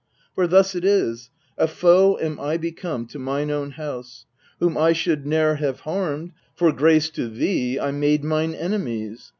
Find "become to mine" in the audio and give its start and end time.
2.57-3.51